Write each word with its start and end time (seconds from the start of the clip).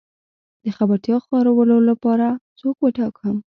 د 0.63 0.65
خبرتيا 0.77 1.17
خورولو 1.25 1.77
لپاره 1.89 2.27
څوک 2.59 2.75
وټاکم؟ 2.81 3.35